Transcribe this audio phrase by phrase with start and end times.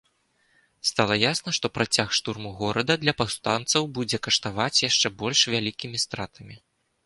[0.89, 6.55] Стала ясна, што працяг штурму горада для паўстанцаў будзе каштаваць яшчэ больш вялікімі стратамі.